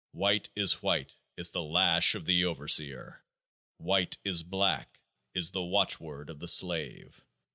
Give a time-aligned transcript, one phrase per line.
[0.29, 3.23] "White is white" is the lash of the overseer:"
[3.77, 4.99] white is black"
[5.35, 7.23] is the watchword of the slave.